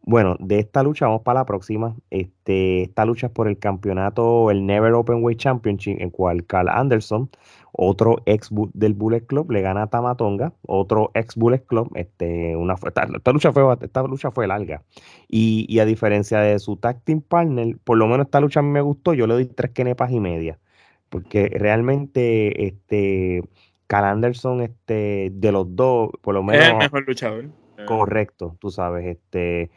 [0.06, 1.96] Bueno, de esta lucha vamos para la próxima.
[2.10, 6.68] Este, esta lucha es por el campeonato, el Never Open Weight Championship, en cual Carl
[6.68, 7.30] Anderson,
[7.72, 11.90] otro ex del Bullet Club, le gana a Tamatonga, otro ex Bullet Club.
[11.96, 14.84] Este, una, esta, lucha fue, esta lucha fue larga.
[15.30, 18.72] Y, a diferencia de su tag team partner, por lo menos esta lucha a mí
[18.72, 20.60] me gustó, yo le doy tres kenepas y media.
[21.08, 23.42] Porque realmente, este,
[23.88, 26.66] Carl Anderson, este, de los dos, por lo menos.
[26.66, 27.63] Es el mejor luchador.
[27.86, 29.72] Correcto, tú sabes, este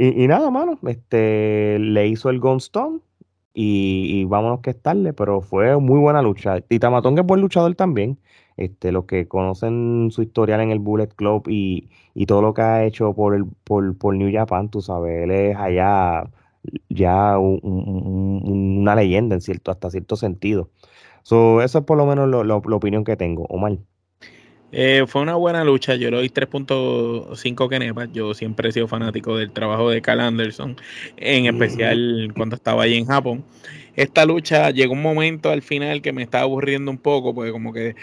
[0.00, 3.00] y, nada, mano, este, le hizo el Gunstone
[3.52, 6.58] y, y vámonos que estarle, pero fue muy buena lucha.
[6.68, 8.16] Y Tamatón es buen luchador también.
[8.56, 11.88] Este, los que conocen su historial en el Bullet Club y,
[12.26, 15.56] todo lo que ha hecho por el por, por New Japan, tú sabes, él es
[15.56, 16.30] allá
[16.88, 20.70] ya una leyenda en cierto, hasta cierto sentido.
[21.22, 23.78] So, eso es por lo menos la opinión que tengo, Omar.
[24.70, 25.94] Eh, fue una buena lucha.
[25.94, 28.08] Yo le doy 3.5 kenepas.
[28.12, 30.76] Yo siempre he sido fanático del trabajo de Cal Anderson,
[31.16, 33.44] en especial cuando estaba allí en Japón
[33.98, 37.72] esta lucha llegó un momento al final que me estaba aburriendo un poco, porque como
[37.72, 37.96] que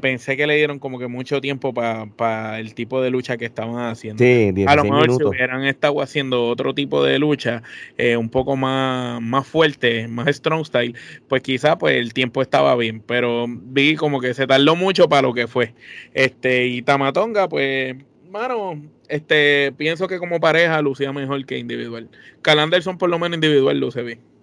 [0.00, 3.90] pensé que le dieron como que mucho tiempo para el tipo de lucha que estaban
[3.90, 4.24] haciendo.
[4.24, 7.62] Sí, a lo mejor si hubieran estado haciendo otro tipo de lucha
[7.98, 10.94] eh, un poco más, más fuerte, más strong style,
[11.28, 15.22] pues quizá pues el tiempo estaba bien, pero vi como que se tardó mucho para
[15.22, 15.74] lo que fue.
[16.14, 17.96] Este, y Tamatonga, pues,
[18.30, 22.08] mano, este, pienso que como pareja lucía mejor que individual.
[22.40, 24.33] Cal Anderson por lo menos individual luce bien.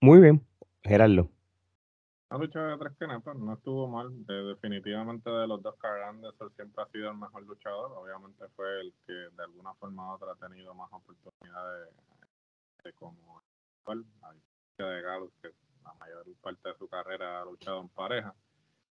[0.00, 0.44] Muy bien,
[0.82, 1.30] Gerardo.
[2.28, 4.10] La lucha de tres kenepas no estuvo mal.
[4.26, 6.20] definitivamente de los dos, Carl
[6.56, 7.92] siempre ha sido el mejor luchador.
[7.92, 11.88] Obviamente fue el que de alguna forma u otra ha tenido más oportunidades
[12.82, 13.42] de, como
[13.86, 14.34] a
[14.84, 15.52] de Galo, que
[15.84, 18.34] la mayor parte de su carrera ha luchado en pareja.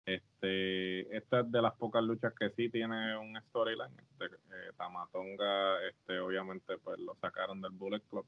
[0.06, 3.98] Este, esta es de las pocas luchas que sí tiene un storyline.
[3.98, 8.26] Este, eh, Tamatonga, este, obviamente, pues lo sacaron del Bullet Club,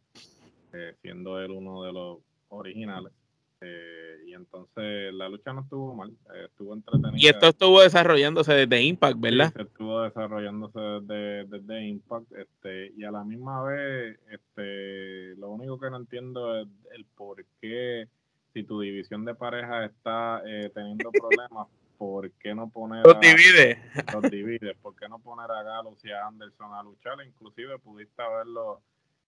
[0.71, 2.19] eh, siendo él uno de los
[2.53, 3.13] originales.
[3.65, 7.17] Eh, y entonces la lucha no estuvo mal, eh, estuvo entretenida.
[7.17, 9.53] Y esto estuvo desarrollándose desde Impact, ¿verdad?
[9.57, 15.89] estuvo desarrollándose desde, desde, Impact, este, y a la misma vez, este, lo único que
[15.89, 18.09] no entiendo es el por qué,
[18.53, 23.81] si tu división de pareja está eh, teniendo problemas, ¿por qué no poner los divide?
[24.11, 27.13] Los divide, ¿por qué no poner a Gallows y a Anderson a luchar?
[27.25, 28.81] Inclusive pudiste haberlo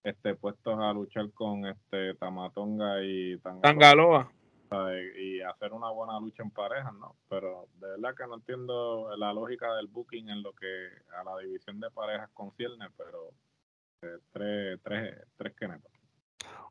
[0.06, 4.32] este, puestos a luchar con este Tamatonga y Tangaloa.
[5.20, 7.16] Y hacer una buena lucha en pareja, ¿no?
[7.30, 10.68] Pero de verdad que no entiendo la lógica del booking en lo que
[11.20, 13.30] a la división de parejas concierne, pero
[14.02, 15.68] eh, tres, tres, tres que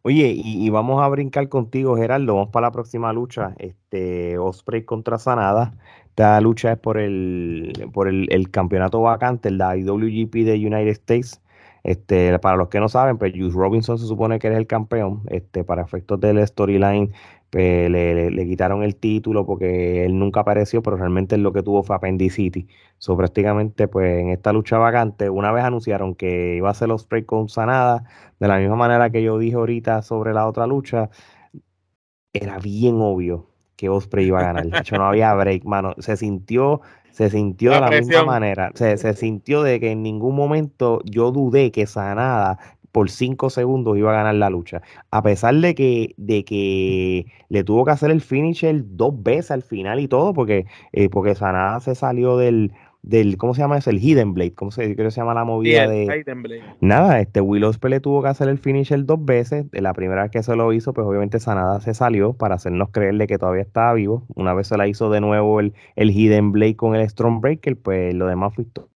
[0.03, 2.35] Oye, y, vamos a brincar contigo, Gerardo.
[2.35, 3.55] Vamos para la próxima lucha.
[3.59, 5.73] Este Osprey contra Sanada.
[6.09, 11.41] Esta lucha es por el, por el, el campeonato vacante, el IWGP de United States.
[11.85, 15.23] Este, para los que no saben, pues Juice Robinson se supone que es el campeón.
[15.29, 17.13] Este, para efectos del storyline,
[17.51, 21.95] pues, le, quitaron el título porque él nunca apareció, pero realmente lo que tuvo fue
[21.95, 22.67] Appendicity.
[22.99, 27.03] So, prácticamente, pues en esta lucha vacante, una vez anunciaron que iba a ser los
[27.03, 28.05] Osprey con Sanada,
[28.41, 31.11] de la misma manera que yo dije ahorita sobre la otra lucha,
[32.33, 34.67] era bien obvio que Osprey iba a ganar.
[34.67, 35.95] De hecho, no había break, mano.
[35.99, 36.81] Se sintió
[37.15, 38.73] se sintió de la misma manera.
[38.75, 42.59] Se, se sintió de que en ningún momento yo dudé que Sanada
[42.91, 44.83] por cinco segundos iba a ganar la lucha.
[45.13, 49.63] A pesar de que, de que le tuvo que hacer el finisher dos veces al
[49.63, 52.73] final y todo, porque, eh, porque Sanada se salió del,
[53.05, 53.91] del, ¿cómo se llama eso?
[53.91, 56.25] El Hidden Blade, ¿cómo se, se llama la movida de...
[56.81, 60.31] Nada, este Will Ospreay le tuvo que hacer el finisher dos veces, la primera vez
[60.31, 63.93] que se lo hizo, pues obviamente Sanada se salió para hacernos creerle que todavía estaba
[63.93, 67.77] vivo, una vez se la hizo de nuevo el, el Hidden Blade con el Stormbreaker,
[67.77, 68.91] pues lo demás fue historia.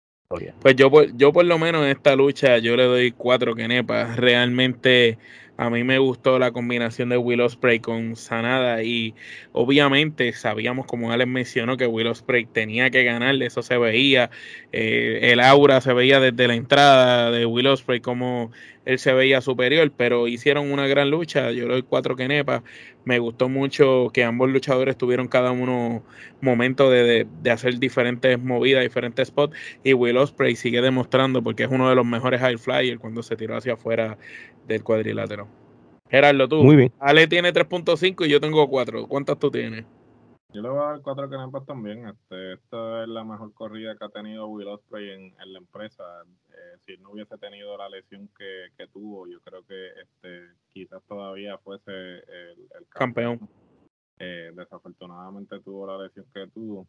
[0.62, 5.18] Pues yo, yo por lo menos en esta lucha yo le doy cuatro kenepas, realmente
[5.58, 9.16] a mí me gustó la combinación de Will Ospreay con Sanada y
[9.54, 14.30] obviamente sabíamos, como Alex mencionó, que Will Ospreay tenía que ganar, eso se veía,
[14.72, 18.52] eh, el aura se veía desde la entrada de Will Ospreay como
[18.86, 22.62] él se veía superior, pero hicieron una gran lucha, yo le doy cuatro kenepas,
[23.04, 26.04] me gustó mucho que ambos luchadores tuvieron cada uno
[26.40, 31.70] momento de, de, hacer diferentes movidas, diferentes spots y Will Ospreay sigue demostrando porque es
[31.70, 34.18] uno de los mejores high flyers cuando se tiró hacia afuera
[34.68, 35.48] del cuadrilátero.
[36.10, 36.64] Gerardo, tú.
[36.64, 36.94] Muy bien.
[37.00, 39.08] Ale tiene 3.5 y yo tengo 4.
[39.08, 39.86] ¿Cuántas tú tienes?
[40.54, 42.08] Yo le voy a dar 4 canepas también.
[42.08, 46.04] Este, esta es la mejor corrida que ha tenido Will Ospreay en, la empresa.
[46.50, 51.58] Eh, si no hubiese tenido la lesión que, tuvo, yo creo que este, quizás todavía
[51.58, 53.50] fuese el, campeón.
[54.20, 56.88] Eh, desafortunadamente tuvo la lesión que tuvo.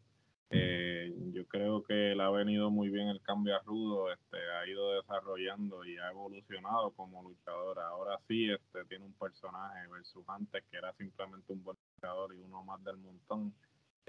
[0.51, 4.67] Eh, yo creo que él ha venido muy bien el cambio a rudo, este, ha
[4.67, 7.79] ido desarrollando y ha evolucionado como luchador.
[7.81, 12.41] Ahora sí este, tiene un personaje versus antes que era simplemente un buen luchador y
[12.41, 13.53] uno más del montón.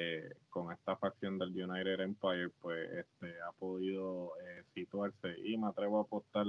[0.02, 5.68] Eh, con esta facción del United Empire, pues este, ha podido eh, situarse y me
[5.68, 6.46] atrevo a apostar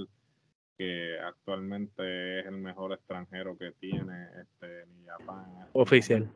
[0.79, 5.45] que actualmente es el mejor extranjero que tiene este, Japan.
[5.67, 6.31] Este Oficial.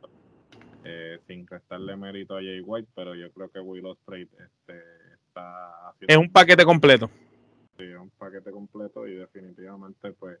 [0.87, 4.79] Eh, sin restarle mérito a Jay White, pero yo creo que Will Ospreay este,
[5.25, 6.13] está haciendo...
[6.13, 7.09] Es un paquete completo.
[7.77, 10.37] Sí, es un paquete completo y definitivamente pues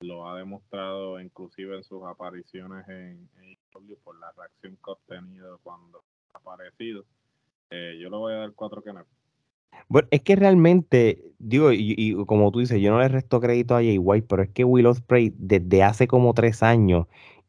[0.00, 3.56] lo ha demostrado inclusive en sus apariciones en, en
[4.04, 7.04] por la reacción que ha obtenido cuando ha aparecido.
[7.70, 9.04] Eh, yo le voy a dar cuatro que no.
[9.88, 13.74] Bueno, es que realmente, digo, y, y, como tú dices, yo no le resto crédito
[13.74, 17.06] a Jay White, pero es que Will Ospreay desde hace como tres años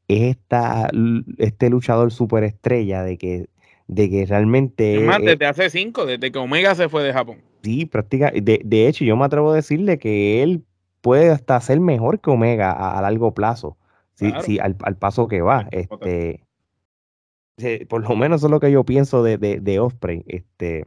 [0.08, 0.90] es esta,
[1.38, 3.48] este luchador superestrella de que
[3.88, 4.96] de que realmente...
[4.96, 7.38] Es más, desde hace cinco, desde que Omega se fue de Japón.
[7.64, 8.32] Sí, práctica.
[8.32, 10.64] De, de hecho, yo me atrevo a decirle que él
[11.02, 13.78] puede hasta ser mejor que Omega a, largo plazo.
[14.16, 15.68] Sí, sí al, paso que va.
[15.72, 16.44] Este,
[17.88, 20.24] por lo menos eso es lo que yo pienso de, de, de Osprey.
[20.28, 20.86] Este,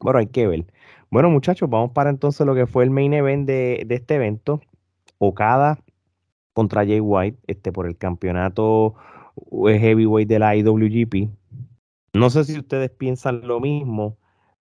[0.00, 0.66] bueno, hay que ver.
[1.10, 4.60] Bueno, muchachos, vamos para entonces lo que fue el main event de, de este evento.
[5.18, 5.78] Okada
[6.52, 8.94] contra Jay White este, por el campeonato
[9.50, 11.30] heavyweight de la IWGP.
[12.14, 14.18] No sé si ustedes piensan lo mismo,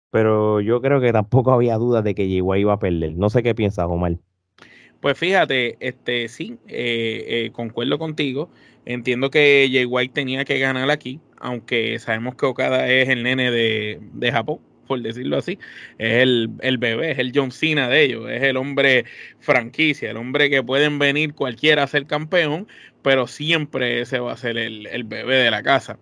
[0.09, 3.15] pero yo creo que tampoco había dudas de que Jay White iba a perder.
[3.15, 4.17] No sé qué piensas, Omar.
[5.01, 8.49] Pues fíjate, este sí, eh, eh, concuerdo contigo.
[8.85, 13.51] Entiendo que Jay White tenía que ganar aquí, aunque sabemos que Okada es el nene
[13.51, 15.59] de, de Japón por decirlo así,
[15.97, 19.05] es el, el, bebé, es el John Cena de ellos, es el hombre
[19.39, 22.67] franquicia, el hombre que pueden venir cualquiera a ser campeón,
[23.01, 25.97] pero siempre ese va a ser el, el bebé de la casa.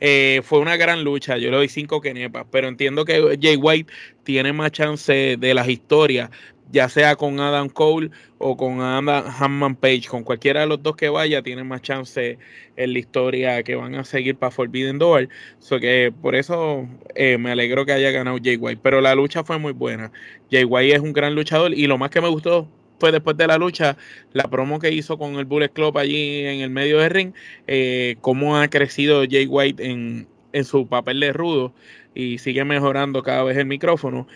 [0.00, 3.92] Eh, fue una gran lucha, yo le doy cinco kenepas, pero entiendo que Jay White
[4.24, 6.30] tiene más chance de las historias
[6.72, 10.96] ya sea con Adam Cole o con Adam Hammond Page, con cualquiera de los dos
[10.96, 12.38] que vaya, tienen más chance
[12.76, 15.28] en la historia que van a seguir para Forbidden Door.
[15.58, 18.80] So que por eso eh, me alegro que haya ganado Jay White.
[18.82, 20.12] Pero la lucha fue muy buena.
[20.50, 22.68] Jay White es un gran luchador y lo más que me gustó
[23.00, 23.96] fue después de la lucha,
[24.32, 27.32] la promo que hizo con el Bullet Club allí en el medio del ring,
[27.66, 31.72] eh, cómo ha crecido Jay White en, en su papel de rudo
[32.14, 34.26] y sigue mejorando cada vez el micrófono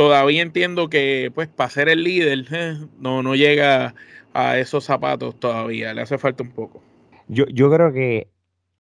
[0.00, 3.94] todavía entiendo que pues para ser el líder eh, no, no llega
[4.32, 6.80] a esos zapatos todavía, le hace falta un poco.
[7.28, 8.28] Yo, yo creo que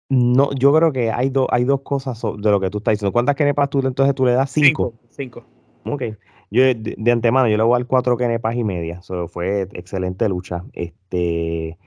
[0.07, 3.11] no, yo creo que hay, dos hay dos cosas de lo que tú estás diciendo.
[3.11, 4.49] ¿Cuántas kenepas tú entonces tú le das?
[4.49, 4.93] Cinco.
[5.09, 5.43] Cinco.
[5.83, 6.03] Ok.
[6.51, 8.99] Yo de, antemano, yo le voy a dar cuatro kenepas y media.
[8.99, 10.63] Eso fue excelente lucha.
[10.71, 11.77] Este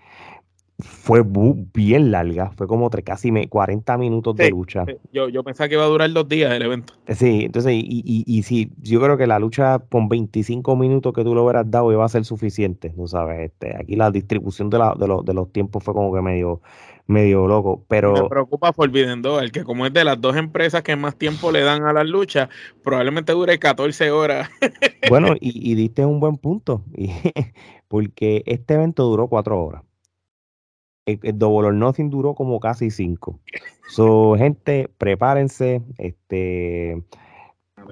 [0.83, 4.85] fue bien larga, fue como tres, casi 40 minutos de lucha.
[5.13, 6.95] Yo, yo pensaba que iba a durar dos días el evento.
[7.09, 11.25] Sí, entonces, y, y, y sí, yo creo que la lucha con 25 minutos que
[11.25, 13.51] tú lo hubieras dado iba a ser suficiente, ¿no sabes?
[13.51, 16.61] Este, aquí la distribución de, la, de, los, de los tiempos fue como que medio,
[17.07, 18.13] medio loco, pero...
[18.13, 21.63] Me preocupa Forbidden el que como es de las dos empresas que más tiempo le
[21.63, 22.49] dan a las luchas,
[22.83, 24.51] probablemente dure 14 horas.
[25.09, 26.83] bueno, y, y diste un buen punto,
[27.89, 29.83] porque este evento duró cuatro horas
[31.07, 33.39] el, Double or Nothing duró como casi cinco.
[33.89, 37.03] So, gente, prepárense, este,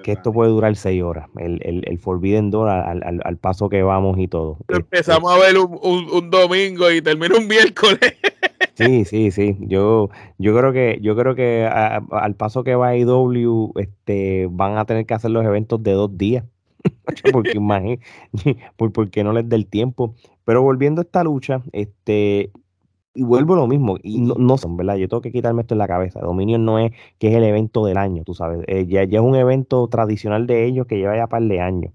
[0.02, 1.28] que esto puede durar seis horas.
[1.36, 4.58] El, el, el Forbidden Door al, al, al, paso que vamos y todo.
[4.60, 7.98] Este Empezamos a ver un, un, domingo y termina un miércoles.
[8.74, 9.58] Sí, sí, sí.
[9.60, 14.86] Yo, yo creo que, yo creo que al paso que va IW, este, van a
[14.86, 16.44] tener que hacer los eventos de dos días.
[17.32, 18.00] porque imagínate,
[18.76, 20.14] porque no les dé el tiempo.
[20.44, 22.52] Pero volviendo a esta lucha, este,
[23.14, 24.96] y vuelvo a lo mismo, y no, no son, ¿verdad?
[24.96, 26.20] Yo tengo que quitarme esto en la cabeza.
[26.20, 28.60] Dominion no es que es el evento del año, tú sabes.
[28.68, 31.92] Eh, ya, es un evento tradicional de ellos que lleva ya par de años.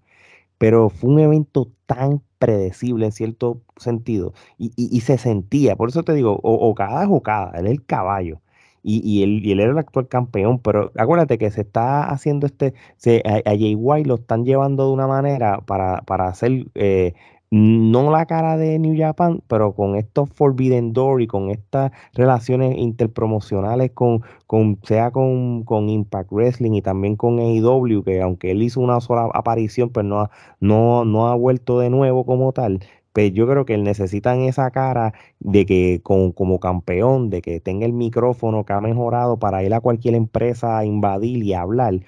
[0.58, 4.34] Pero fue un evento tan predecible en cierto sentido.
[4.58, 7.86] Y, y, se sentía, por eso te digo, o, cada es cada él es el
[7.86, 8.42] caballo.
[8.84, 12.46] Y, y, él, y él era el actual campeón, pero acuérdate que se está haciendo
[12.46, 16.68] este, se, a, a Jay White lo están llevando de una manera para, para hacer
[16.76, 17.16] eh,
[17.56, 22.78] no la cara de New Japan, pero con estos Forbidden Door y con estas relaciones
[22.78, 28.62] interpromocionales con, con sea con, con, Impact Wrestling y también con AEW, que aunque él
[28.62, 32.82] hizo una sola aparición, pues no ha, no, no ha vuelto de nuevo como tal.
[33.14, 37.62] Pues yo creo que él necesitan esa cara de que con, como campeón, de que
[37.62, 42.02] tenga el micrófono que ha mejorado para ir a cualquier empresa a invadir y hablar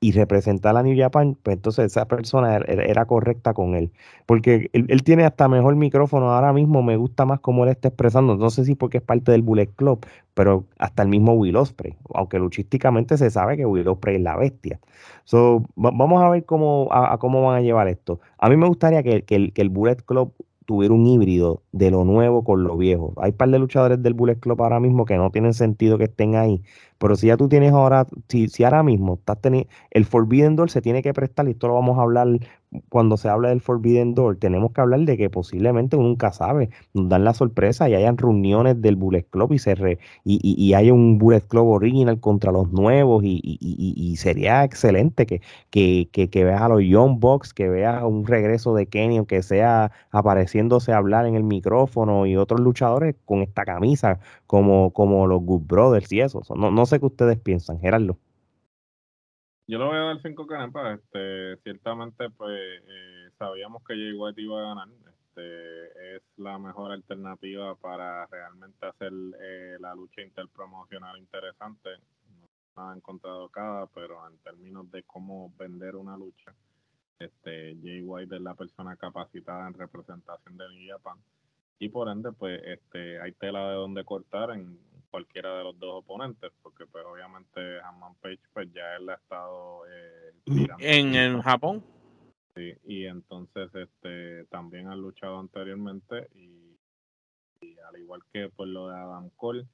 [0.00, 3.90] y representar a New Japan, pues entonces esa persona er, er, era, correcta con él.
[4.26, 6.30] Porque él, tiene hasta mejor micrófono.
[6.30, 8.36] Ahora mismo me gusta más cómo él está expresando.
[8.36, 11.96] No sé si porque es parte del Bullet Club, pero hasta el mismo Will Ospreay.
[12.14, 14.78] Aunque luchísticamente se sabe que Will Ospreay es la bestia.
[15.24, 18.20] So, vamos a ver cómo, a, cómo van a llevar esto.
[18.38, 20.32] A mí me gustaría que, que el Bullet Club
[20.68, 23.14] tuviera un híbrido de lo nuevo con lo viejo.
[23.16, 26.04] Hay un par de luchadores del Bullet Club ahora mismo que no tienen sentido que
[26.04, 26.62] estén ahí,
[26.98, 30.70] pero si ya tú tienes ahora, si, si ahora mismo estás teniendo, el Forbidden Door
[30.70, 32.28] se tiene que prestar, y esto lo vamos a hablar
[32.88, 36.70] cuando se habla del Forbidden Door, tenemos que hablar de que posiblemente uno nunca sabe,
[36.94, 40.62] nos dan la sorpresa y hayan reuniones del Bullet Club y se re, y, y,
[40.62, 45.40] y haya un Bullet Club original contra los nuevos y, y sería excelente que,
[45.70, 49.42] que, que, que, veas a los Young Bucks, que veas un regreso de Kenny, que
[49.42, 55.26] sea apareciéndose a hablar en el micrófono y otros luchadores con esta camisa como, como
[55.26, 56.42] los Good Brothers y eso.
[56.56, 58.18] No, no sé qué ustedes piensan, Gerardo.
[59.70, 60.98] Yo lo voy a dar cinco canepas.
[60.98, 64.88] Este, ciertamente, pues eh, sabíamos que Jay White iba a ganar.
[64.88, 71.90] Este, es la mejor alternativa para realmente hacer eh, la lucha interpromocional interesante.
[72.74, 76.54] nada en contra de Okada, pero en términos de cómo vender una lucha,
[77.18, 81.18] este Jay White es la persona capacitada en representación de New Japan
[81.78, 84.78] y por ende pues este hay tela de donde cortar en
[85.10, 89.82] cualquiera de los dos oponentes porque pues obviamente Hammond Page pues ya él ha estado
[89.86, 90.32] eh,
[90.78, 91.84] en, en Japón.
[92.54, 96.76] Sí, y entonces este también ha luchado anteriormente y,
[97.88, 99.66] al igual que por lo de Adam Cole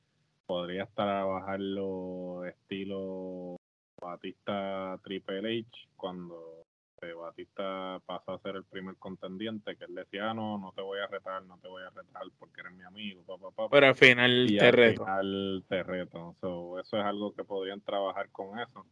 [0.46, 3.56] podría estar a bajarlo estilo
[4.00, 6.63] Batista Triple H cuando
[7.12, 11.00] Batista pasó a ser el primer contendiente, que él decía, ah, no, no te voy
[11.00, 13.22] a retar, no te voy a retar porque eres mi amigo,
[13.70, 15.06] Pero al final te reto.
[15.06, 16.36] Al final te reto.
[16.80, 18.86] eso es algo que podrían trabajar con eso,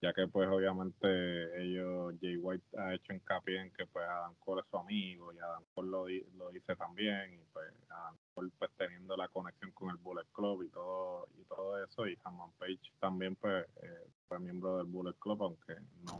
[0.00, 4.60] ya que pues obviamente ellos, Jay White ha hecho hincapié en que pues Adam Cole
[4.60, 6.06] es su amigo y Adam Cole lo,
[6.36, 10.62] lo dice también y pues Adam Cole pues teniendo la conexión con el Bullet Club
[10.62, 15.14] y todo y todo eso y Hammond Page también pues eh, fue miembro del Bullet
[15.18, 16.18] Club aunque no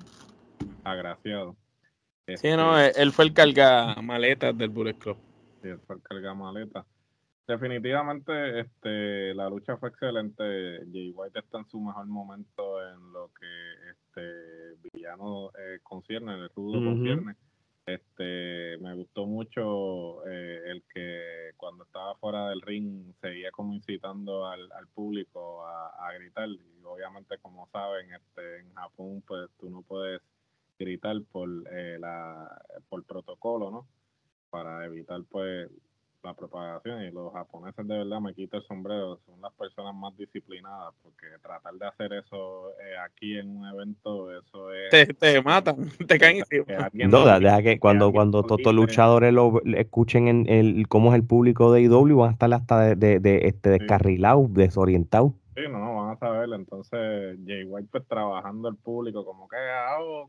[0.93, 1.57] agraciado.
[2.27, 5.17] sí, no, este, él fue el carga maletas del Bullet Club.
[5.63, 6.87] Sí, él fue el carga maletas.
[7.49, 10.45] Definitivamente, este, la lucha fue excelente.
[10.93, 16.51] Jay White está en su mejor momento en lo que este villano eh, concierne, el
[16.51, 17.37] rudo concierne.
[17.87, 24.47] Este, me gustó mucho eh, el que cuando estaba fuera del ring seguía como incitando
[24.47, 26.51] al, público a, a, gritar.
[26.51, 30.21] Y obviamente, como saben, este, en Japón, pues tú no puedes
[30.79, 33.87] gritar por eh, la por protocolo, ¿no?
[34.51, 35.69] Para evitar pues
[36.23, 37.03] la propagación.
[37.03, 41.27] Y los japoneses de verdad me quito el sombrero, son las personas más disciplinadas porque
[41.43, 44.91] tratar de hacer eso eh, aquí en un evento, eso es...
[44.91, 46.43] Te, te matan, te caen
[47.11, 51.27] No, deja que cuando, cuando todos los luchadores lo escuchen en el, cómo es el
[51.27, 55.33] público de IW van a estar hasta de, de, de este descarrilados, desorientados.
[55.55, 56.49] Sí, no, van a saber.
[56.55, 59.57] Entonces, Jay White, pues trabajando el público, como que,
[59.99, 60.29] oh,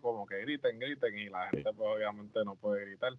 [0.00, 3.12] como que griten, griten, y la gente, pues obviamente no puede gritar.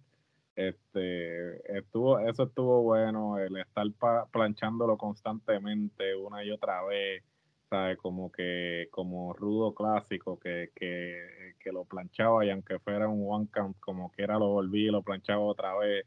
[0.56, 3.86] Este, estuvo, eso estuvo bueno, el estar
[4.32, 7.22] planchándolo constantemente una y otra vez,
[7.70, 7.96] ¿sabes?
[7.98, 13.48] Como que, como rudo clásico, que, que, que lo planchaba y aunque fuera un one
[13.52, 16.04] count, como quiera lo volví y lo planchaba otra vez,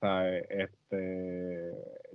[0.00, 0.46] ¿sabes?
[0.48, 1.72] Este,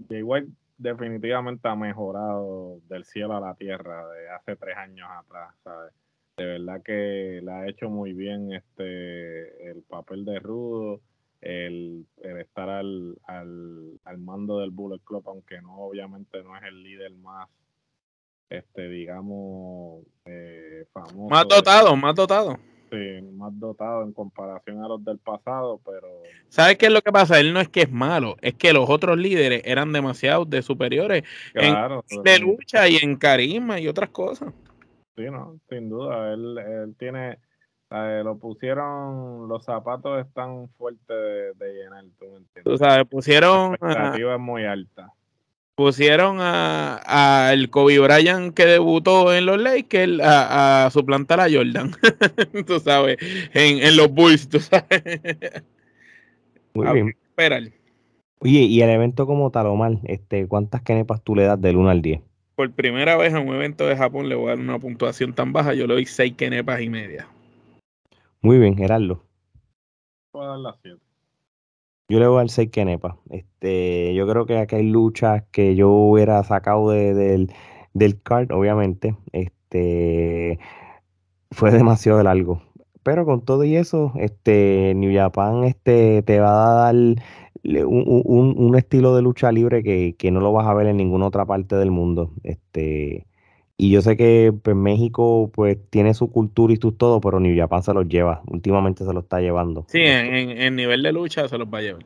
[0.08, 5.56] Jay White definitivamente ha mejorado del cielo a la tierra de hace tres años atrás,
[5.64, 5.94] ¿sabes?
[6.38, 11.02] De verdad que le ha hecho muy bien este el papel de Rudo,
[11.42, 16.82] el, estar al, al, al, mando del Bullet Club, aunque no obviamente no es el
[16.82, 17.50] líder más,
[18.50, 21.30] este digamos, eh, famoso.
[21.30, 22.58] Más dotado, más dotado
[23.34, 26.08] más dotado en comparación a los del pasado, pero...
[26.50, 27.40] ¿Sabes qué es lo que pasa?
[27.40, 31.24] Él no es que es malo, es que los otros líderes eran demasiado de superiores
[31.54, 31.76] en
[32.24, 34.54] de lucha y en carisma y otras cosas.
[35.16, 37.38] Sí, no, sin duda, él, tiene...
[37.90, 42.64] lo pusieron, los zapatos están fuertes de, llenar, tú me entiendes.
[42.64, 43.78] Tú sabes, pusieron...
[43.82, 45.14] La expectativa es muy alta
[45.76, 51.92] pusieron a, el Kobe Bryant que debutó en los Lakers a, a suplantar a Jordan,
[52.68, 53.18] tú sabes,
[53.54, 55.22] en, los Bulls, tú sabes.
[56.74, 57.16] Muy bien.
[58.40, 61.90] Oye, y el evento como tal, Omar, este, ¿cuántas kenepas tú le das del 1
[61.90, 62.22] al 10?
[62.56, 65.54] Por primera vez en un evento de Japón le voy a dar una puntuación tan
[65.54, 67.28] baja, yo le doy 6 kenepas y media.
[68.42, 69.24] Muy bien, Gerardo.
[70.34, 71.00] Voy a dar las 7.
[72.10, 73.18] Yo le voy al 6 Kenepa.
[73.30, 77.52] Este, yo creo que aquí hay luchas que yo hubiera sacado del,
[77.94, 79.16] del card, obviamente.
[79.32, 80.60] Este
[81.52, 82.62] fue demasiado largo.
[83.04, 88.76] Pero con todo y eso, este New Japan este, te va a dar un, un,
[88.76, 91.76] estilo de lucha libre que, que, no lo vas a ver en ninguna otra parte
[91.76, 92.32] del mundo.
[92.44, 93.26] Este,
[93.78, 97.58] y yo sé que pues, México pues tiene su cultura y su todo, pero New
[97.58, 98.42] Japan se los lleva.
[98.48, 99.86] Últimamente se lo está llevando.
[99.88, 102.04] Sí, en, en, nivel de lucha se los va a llevar.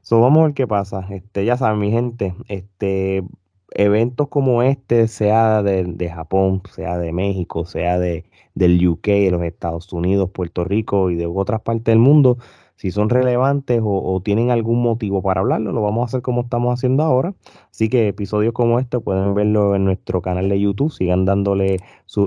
[0.00, 1.06] so, vamos a ver qué pasa.
[1.10, 3.24] Este, ya saben, mi gente, este
[3.72, 9.30] eventos como este, sea de, de Japón, sea de México, sea de del UK, de
[9.30, 12.38] los Estados Unidos, Puerto Rico y de otras partes del mundo,
[12.80, 16.72] si son relevantes o, tienen algún motivo para hablarlo, lo vamos a hacer como estamos
[16.72, 17.34] haciendo ahora.
[17.70, 20.90] Así que episodios como este pueden verlo en nuestro canal de YouTube.
[20.90, 21.76] Sigan dándole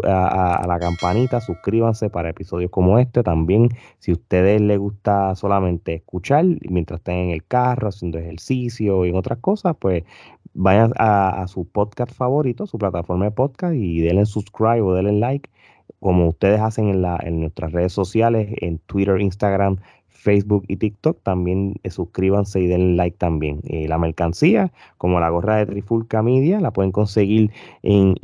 [0.03, 3.23] a, la campanita, suscríbanse para episodios como este.
[3.23, 9.07] También, si a ustedes les gusta solamente escuchar mientras estén en el carro, haciendo ejercicio
[9.07, 10.03] y en otras cosas, pues
[10.53, 15.49] vayan a, su podcast favorito, su plataforma de podcast y denle subscribe o denle like
[15.99, 19.77] como ustedes hacen en, la, en nuestras redes sociales, en Twitter, Instagram,
[20.23, 21.21] Facebook y TikTok.
[21.21, 23.59] También eh, suscríbanse y den like también.
[23.65, 27.51] Eh, la mercancía, como la gorra de Trifulca Media, la pueden conseguir
[27.83, 28.15] en,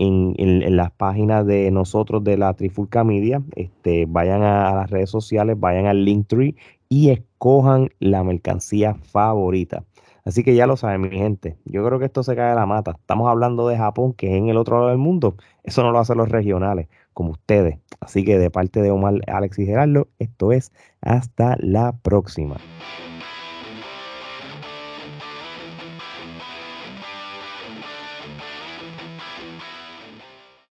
[0.75, 3.41] las páginas de nosotros de la Trifulca Media.
[3.55, 6.55] Este, vayan a, las redes sociales, vayan al Linktree
[6.87, 9.83] y escojan la mercancía favorita.
[10.25, 11.57] Así que ya lo saben, mi gente.
[11.65, 12.91] Yo creo que esto se cae de la mata.
[12.91, 15.35] Estamos hablando de Japón, que es en el otro lado del mundo.
[15.63, 16.87] Eso no lo hacen los regionales
[17.19, 17.79] como ustedes.
[17.99, 22.55] Así que de parte de Omar, Alex y Gerardo, esto es hasta la próxima.